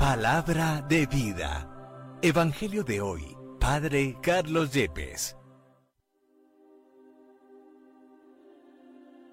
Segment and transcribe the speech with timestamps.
[0.00, 2.18] Palabra de vida.
[2.22, 3.36] Evangelio de hoy.
[3.60, 5.36] Padre Carlos Yepes.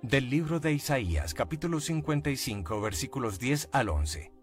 [0.02, 4.34] Del libro de Isaías, capítulo 55, versículos 10 al 11.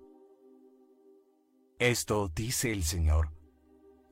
[1.79, 3.31] Esto dice el Señor.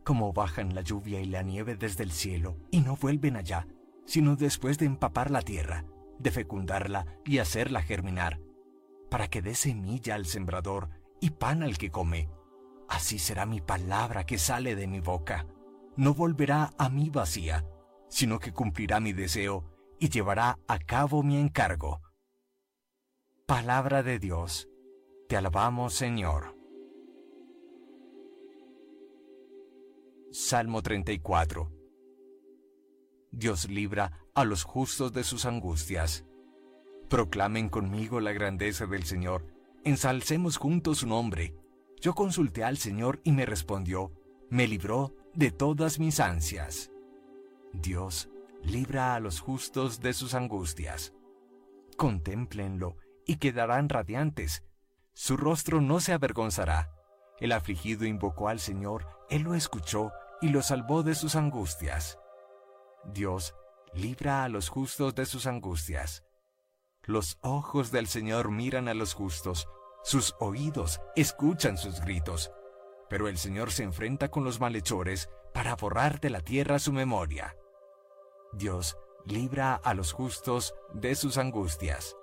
[0.04, 3.66] Como bajan la lluvia y la nieve desde el cielo y no vuelven allá,
[4.04, 5.86] sino después de empapar la tierra,
[6.18, 8.38] de fecundarla y hacerla germinar,
[9.08, 10.90] para que dé semilla al sembrador
[11.22, 12.28] y pan al que come.
[12.88, 15.46] Así será mi palabra que sale de mi boca.
[15.96, 17.64] No volverá a mí vacía,
[18.08, 19.64] sino que cumplirá mi deseo
[20.00, 22.02] y llevará a cabo mi encargo.
[23.46, 24.68] Palabra de Dios.
[25.28, 26.56] Te alabamos, Señor.
[30.32, 31.70] Salmo 34
[33.30, 36.24] Dios libra a los justos de sus angustias.
[37.08, 39.46] Proclamen conmigo la grandeza del Señor,
[39.84, 41.54] ensalcemos juntos su nombre.
[42.00, 44.12] Yo consulté al Señor y me respondió,
[44.50, 46.90] me libró de todas mis ansias.
[47.72, 48.28] Dios
[48.62, 51.12] libra a los justos de sus angustias.
[51.96, 54.64] Contémplenlo y quedarán radiantes.
[55.14, 56.92] Su rostro no se avergonzará.
[57.38, 62.18] El afligido invocó al Señor, Él lo escuchó y lo salvó de sus angustias.
[63.04, 63.54] Dios
[63.94, 66.24] libra a los justos de sus angustias.
[67.04, 69.68] Los ojos del Señor miran a los justos,
[70.04, 72.52] sus oídos escuchan sus gritos,
[73.08, 77.56] pero el Señor se enfrenta con los malhechores para borrar de la tierra su memoria.
[78.52, 82.16] Dios libra a los justos de sus angustias.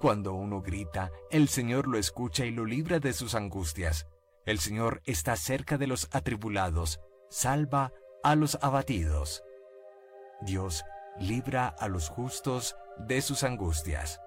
[0.00, 4.08] Cuando uno grita, el Señor lo escucha y lo libra de sus angustias.
[4.46, 7.00] El Señor está cerca de los atribulados,
[7.30, 7.92] salva
[8.24, 9.44] a los abatidos.
[10.40, 10.84] Dios
[11.20, 14.20] libra a los justos de sus angustias.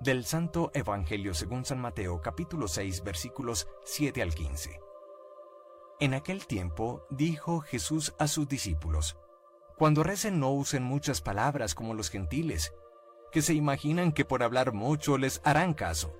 [0.00, 4.80] Del Santo Evangelio según San Mateo capítulo 6 versículos 7 al 15.
[6.00, 9.16] En aquel tiempo dijo Jesús a sus discípulos,
[9.78, 12.74] Cuando recen no usen muchas palabras como los gentiles,
[13.32, 16.14] que se imaginan que por hablar mucho les harán caso.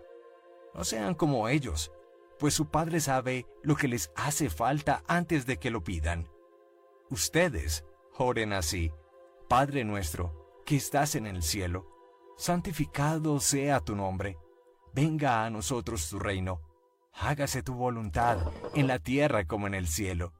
[0.74, 1.92] No sean como ellos,
[2.38, 6.30] pues su Padre sabe lo que les hace falta antes de que lo pidan.
[7.10, 7.84] Ustedes
[8.16, 8.92] oren así.
[9.48, 11.86] Padre nuestro, que estás en el cielo,
[12.36, 14.38] santificado sea tu nombre.
[14.92, 16.62] Venga a nosotros tu reino.
[17.12, 18.38] Hágase tu voluntad
[18.74, 20.32] en la tierra como en el cielo.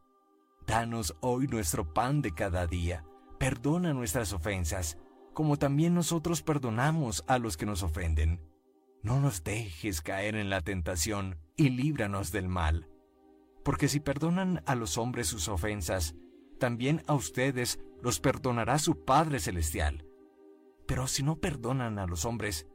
[0.67, 3.05] Danos hoy nuestro pan de cada día.
[3.39, 4.99] Perdona nuestras ofensas,
[5.35, 8.41] como también nosotros perdonamos a los que nos ofenden.
[9.05, 12.89] No nos dejes caer en la tentación y líbranos del mal.
[13.63, 16.17] Porque si perdonan a los hombres sus ofensas,
[16.59, 20.07] también a ustedes los perdonará su Padre Celestial.
[20.87, 22.67] Pero si no perdonan a los hombres,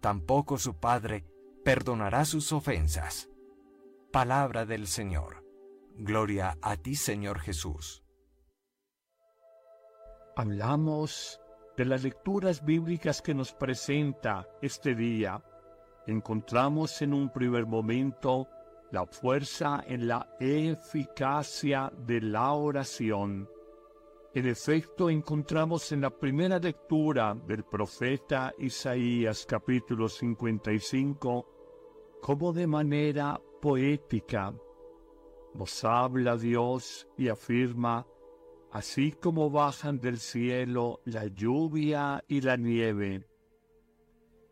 [0.00, 1.26] tampoco su Padre
[1.64, 3.28] perdonará sus ofensas.
[4.12, 5.44] Palabra del Señor.
[5.96, 8.04] Gloria a ti, Señor Jesús.
[10.36, 11.40] Hablamos
[11.76, 15.42] de las lecturas bíblicas que nos presenta este día.
[16.06, 18.48] Encontramos en un primer momento
[18.90, 23.48] la fuerza en la eficacia de la oración.
[24.38, 33.40] En efecto, encontramos en la primera lectura del profeta Isaías capítulo 55 como de manera
[33.60, 34.54] poética.
[35.54, 38.06] Nos habla Dios y afirma,
[38.70, 43.26] así como bajan del cielo la lluvia y la nieve,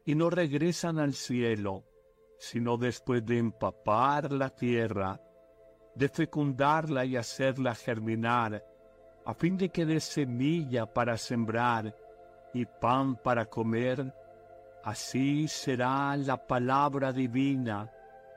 [0.04, 1.84] y no regresan al cielo,
[2.40, 5.20] sino después de empapar la tierra,
[5.94, 8.64] de fecundarla y hacerla germinar,
[9.26, 11.92] a fin de que dé semilla para sembrar
[12.54, 14.14] y pan para comer,
[14.84, 17.90] así será la palabra divina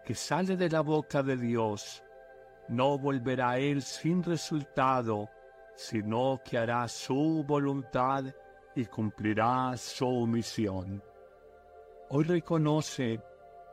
[0.03, 2.03] que sale de la boca de Dios.
[2.69, 5.29] No volverá él sin resultado,
[5.75, 8.25] sino que hará su voluntad
[8.75, 11.03] y cumplirá su misión.
[12.09, 13.21] Hoy reconoce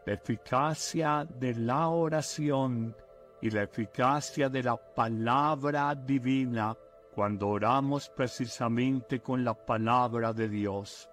[0.04, 2.94] la eficacia de la oración
[3.40, 6.76] y la eficacia de la palabra divina
[7.16, 11.08] cuando oramos precisamente con la palabra de Dios.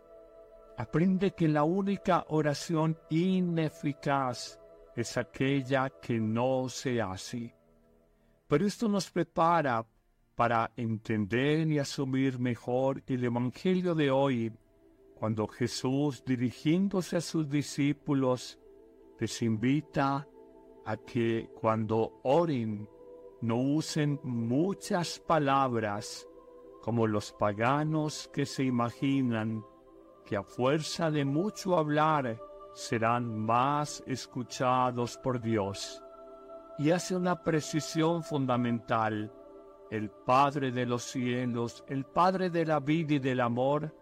[0.78, 4.60] Aprende que la única oración ineficaz
[4.98, 7.56] es aquella que no se hace.
[8.50, 9.86] Pero esto nos prepara
[10.36, 14.52] para entender y asumir mejor el Evangelio de hoy,
[15.16, 18.60] cuando Jesús, dirigiéndose a sus discípulos,
[19.22, 20.28] les invita
[20.86, 22.90] a que cuando oren
[23.44, 26.26] no usen muchas palabras
[26.82, 29.66] como los paganos que se imaginan
[30.26, 32.40] que a fuerza de mucho hablar
[32.74, 36.02] serán más escuchados por Dios.
[36.80, 39.30] Y hace una precisión fundamental.
[39.92, 43.94] El Padre de los cielos, el Padre de la vida y del amor,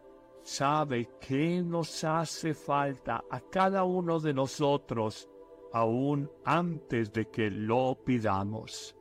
[0.43, 5.27] sabe qué nos hace falta a cada uno de nosotros
[5.73, 8.95] aún antes de que lo pidamos.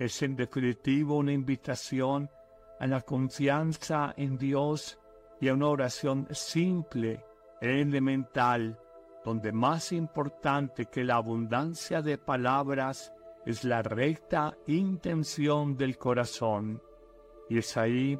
[0.00, 2.30] Es en definitivo una invitación
[2.78, 4.98] a la confianza en Dios
[5.42, 7.22] y a una oración simple
[7.60, 8.80] elemental,
[9.26, 13.12] donde más importante que la abundancia de palabras
[13.44, 16.82] es la recta intención del corazón.
[17.50, 18.18] Y es ahí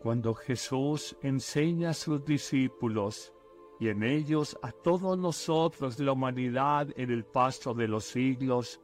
[0.00, 3.32] cuando Jesús enseña a sus discípulos
[3.78, 8.80] y en ellos a todos nosotros la humanidad en el paso de los siglos,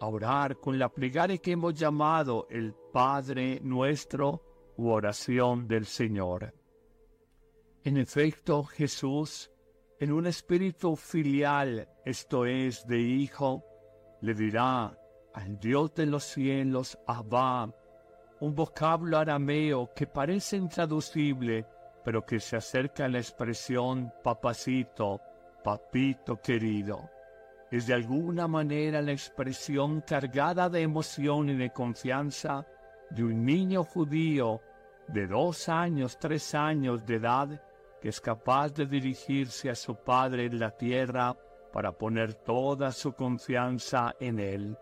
[0.00, 6.54] a con la plegaria que hemos llamado el Padre nuestro u oración del Señor.
[7.84, 9.50] En efecto, Jesús,
[9.98, 13.64] en un espíritu filial, esto es, de hijo,
[14.20, 14.96] le dirá
[15.34, 17.72] al Dios de los cielos, Abba,
[18.40, 21.66] un vocablo arameo que parece intraducible,
[22.04, 25.20] pero que se acerca a la expresión papacito,
[25.64, 27.10] papito querido.
[27.70, 32.66] Es de alguna manera la expresión cargada de emoción y de confianza
[33.10, 34.60] de un niño judío
[35.08, 37.62] de dos años, tres años de edad,
[38.00, 41.36] que es capaz de dirigirse a su Padre en la tierra
[41.72, 44.78] para poner toda su confianza en Él.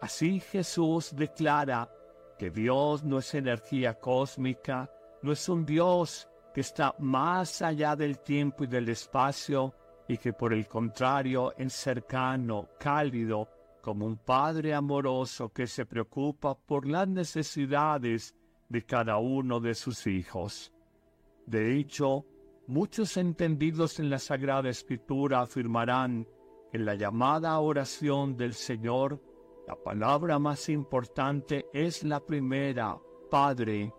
[0.00, 1.90] Así Jesús declara
[2.38, 4.90] que Dios no es energía cósmica,
[5.22, 9.74] no es un Dios que está más allá del tiempo y del espacio
[10.08, 13.48] y que por el contrario es cercano, cálido,
[13.80, 18.34] como un Padre amoroso que se preocupa por las necesidades
[18.68, 20.72] de cada uno de sus hijos.
[21.46, 22.24] De hecho,
[22.66, 26.26] muchos entendidos en la Sagrada Escritura afirmarán
[26.72, 29.20] que la llamada oración del Señor,
[29.68, 32.98] la palabra más importante es la primera,
[33.30, 33.92] Padre,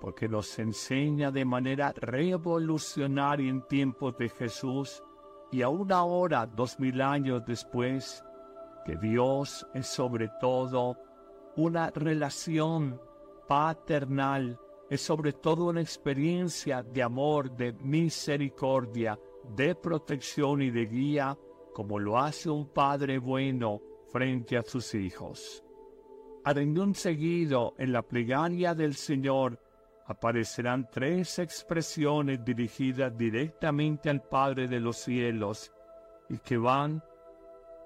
[0.00, 5.02] porque nos enseña de manera revolucionaria en tiempos de Jesús
[5.54, 8.24] y aún ahora, dos mil años después,
[8.84, 10.96] que Dios es sobre todo
[11.54, 13.00] una relación
[13.46, 14.58] paternal,
[14.90, 19.16] es sobre todo una experiencia de amor, de misericordia,
[19.54, 21.38] de protección y de guía,
[21.72, 25.62] como lo hace un padre bueno frente a sus hijos.
[26.42, 29.60] A un seguido, en la plegaria del Señor,
[30.06, 35.72] aparecerán tres expresiones dirigidas directamente al Padre de los cielos
[36.28, 37.02] y que van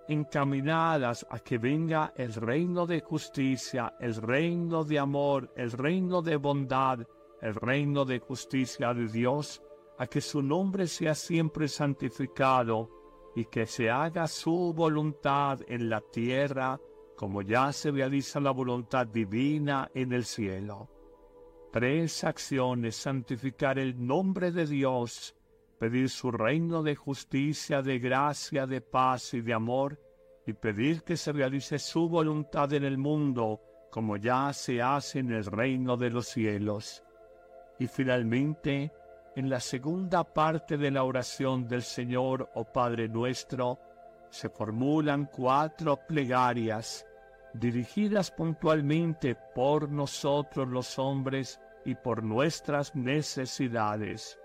[0.09, 6.37] encaminadas a que venga el reino de justicia, el reino de amor, el reino de
[6.37, 7.01] bondad,
[7.41, 9.63] el reino de justicia de Dios,
[9.99, 12.89] a que su nombre sea siempre santificado
[13.37, 16.81] y que se haga su voluntad en la tierra
[17.19, 20.89] como ya se realiza la voluntad divina en el cielo.
[21.73, 25.37] Tres acciones, santificar el nombre de Dios,
[25.79, 30.01] pedir su reino de justicia, de gracia, de paz y de amor,
[30.47, 33.61] y pedir que se realice su voluntad en el mundo,
[33.91, 37.05] como ya se hace en el reino de los cielos.
[37.79, 38.91] Y finalmente,
[39.37, 43.79] en la segunda parte de la oración del Señor o oh Padre nuestro,
[44.31, 47.07] se formulan cuatro plegarias
[47.59, 54.39] dirigidas puntualmente por nosotros los hombres y por nuestras necesidades.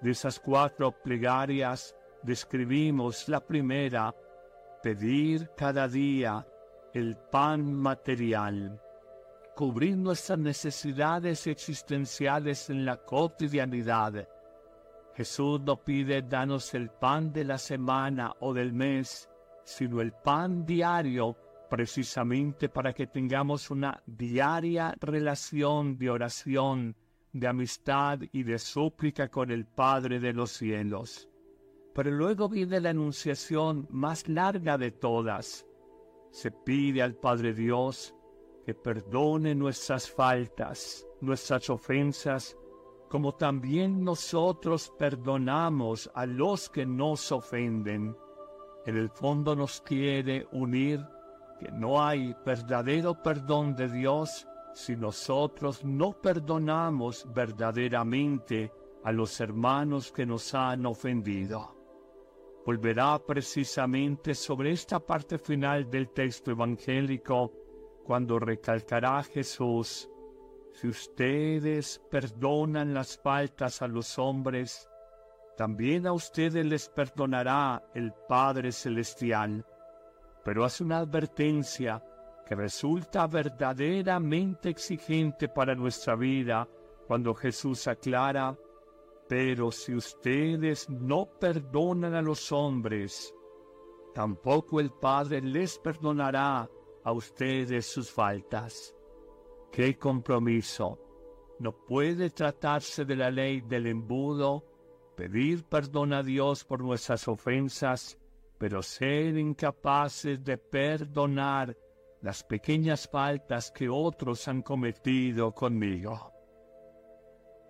[0.00, 4.14] De esas cuatro plegarias describimos la primera,
[4.82, 6.46] pedir cada día
[6.92, 8.80] el pan material,
[9.56, 14.28] cubrir nuestras necesidades existenciales en la cotidianidad.
[15.14, 19.28] Jesús no pide danos el pan de la semana o del mes,
[19.64, 21.36] sino el pan diario
[21.68, 26.96] precisamente para que tengamos una diaria relación de oración,
[27.32, 31.28] de amistad y de súplica con el Padre de los cielos.
[31.94, 35.66] Pero luego viene la anunciación más larga de todas.
[36.30, 38.14] Se pide al Padre Dios
[38.64, 42.56] que perdone nuestras faltas, nuestras ofensas,
[43.08, 48.14] como también nosotros perdonamos a los que nos ofenden.
[48.86, 51.00] En el fondo nos quiere unir
[51.58, 58.72] que no hay verdadero perdón de Dios si nosotros no perdonamos verdaderamente
[59.04, 61.76] a los hermanos que nos han ofendido.
[62.64, 67.52] Volverá precisamente sobre esta parte final del texto evangélico
[68.04, 70.08] cuando recalcará Jesús,
[70.72, 74.88] si ustedes perdonan las faltas a los hombres,
[75.56, 79.66] también a ustedes les perdonará el Padre Celestial.
[80.48, 82.02] Pero hace una advertencia
[82.46, 86.66] que resulta verdaderamente exigente para nuestra vida
[87.06, 88.56] cuando Jesús aclara,
[89.28, 93.34] pero si ustedes no perdonan a los hombres,
[94.14, 96.66] tampoco el Padre les perdonará
[97.04, 98.96] a ustedes sus faltas.
[99.70, 100.98] ¡Qué compromiso!
[101.58, 104.64] No puede tratarse de la ley del embudo
[105.14, 108.18] pedir perdón a Dios por nuestras ofensas,
[108.58, 111.76] pero ser incapaces de perdonar
[112.20, 116.32] las pequeñas faltas que otros han cometido conmigo.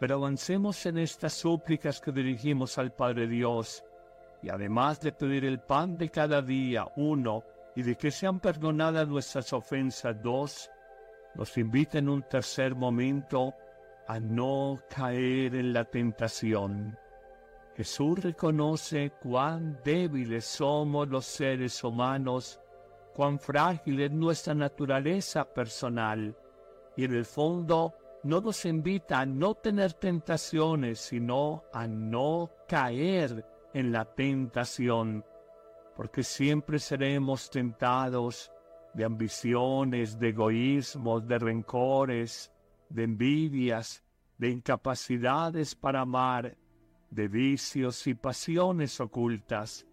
[0.00, 3.84] Pero avancemos en estas súplicas que dirigimos al Padre Dios,
[4.42, 9.06] y además de pedir el pan de cada día, uno, y de que sean perdonadas
[9.06, 10.70] nuestras ofensas, dos,
[11.34, 13.54] nos invita en un tercer momento
[14.06, 16.98] a no caer en la tentación.
[17.78, 22.60] Jesús reconoce cuán débiles somos los seres humanos,
[23.14, 26.36] cuán frágil es nuestra naturaleza personal,
[26.96, 27.94] y en el fondo
[28.24, 35.24] no nos invita a no tener tentaciones, sino a no caer en la tentación,
[35.94, 38.50] porque siempre seremos tentados
[38.92, 42.50] de ambiciones, de egoísmos, de rencores,
[42.88, 44.02] de envidias,
[44.36, 46.56] de incapacidades para amar,
[47.10, 49.86] de vicios y pasiones ocultas.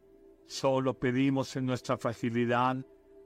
[0.46, 2.78] Solo pedimos en nuestra fragilidad,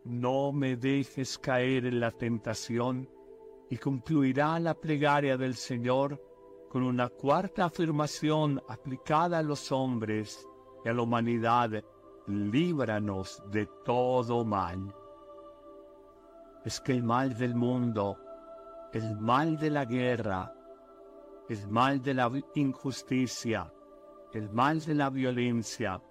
[0.05, 3.09] no me dejes caer en la tentación,
[3.69, 6.21] y concluirá la plegaria del Señor
[6.69, 10.47] con una cuarta afirmación aplicada a los hombres
[10.85, 11.83] y a la humanidad,
[12.27, 14.93] líbranos de todo mal.
[16.63, 18.17] Es que el mal del mundo,
[18.93, 20.53] el mal de la guerra,
[21.47, 23.71] el mal de la injusticia,
[24.33, 26.01] el mal de la violencia,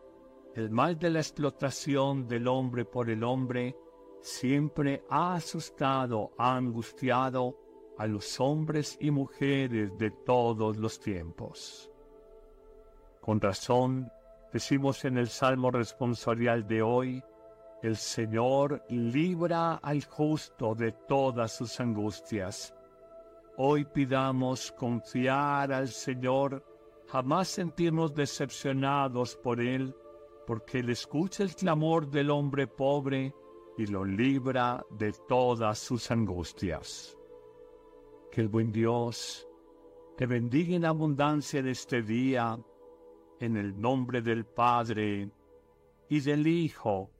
[0.54, 3.76] el mal de la explotación del hombre por el hombre,
[4.20, 7.56] siempre ha asustado, ha angustiado
[7.96, 11.90] a los hombres y mujeres de todos los tiempos.
[13.20, 14.10] Con razón,
[14.52, 17.22] decimos en el Salmo responsorial de hoy,
[17.82, 22.74] el Señor libra al justo de todas sus angustias.
[23.56, 26.64] Hoy pidamos confiar al Señor
[27.08, 29.94] jamás sentirnos decepcionados por Él,
[30.46, 33.34] porque Él escucha el clamor del hombre pobre
[33.76, 37.16] y lo libra de todas sus angustias.
[38.30, 39.46] Que el buen Dios
[40.16, 42.58] te bendiga en abundancia en este día,
[43.40, 45.30] en el nombre del Padre,
[46.08, 47.10] y del Hijo,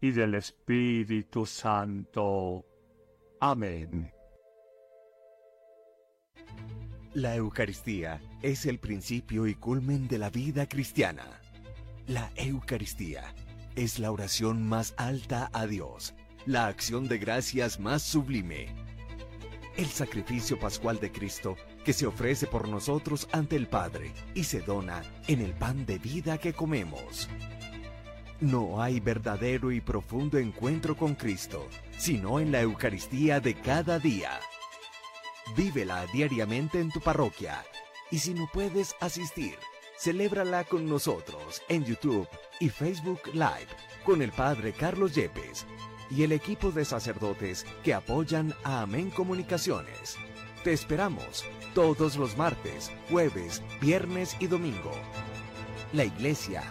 [0.00, 2.64] y del Espíritu Santo.
[3.40, 4.19] Amén.
[7.14, 11.24] La Eucaristía es el principio y culmen de la vida cristiana.
[12.06, 13.34] La Eucaristía
[13.74, 16.14] es la oración más alta a Dios,
[16.46, 18.68] la acción de gracias más sublime.
[19.76, 24.60] El sacrificio pascual de Cristo que se ofrece por nosotros ante el Padre y se
[24.60, 27.28] dona en el pan de vida que comemos.
[28.40, 34.38] No hay verdadero y profundo encuentro con Cristo, sino en la Eucaristía de cada día.
[35.56, 37.64] Vívela diariamente en tu parroquia
[38.10, 39.56] y si no puedes asistir,
[39.98, 42.28] celébrala con nosotros en YouTube
[42.58, 43.68] y Facebook Live
[44.04, 45.66] con el Padre Carlos Yepes
[46.10, 50.16] y el equipo de sacerdotes que apoyan a Amén Comunicaciones.
[50.64, 54.92] Te esperamos todos los martes, jueves, viernes y domingo.
[55.92, 56.62] La Iglesia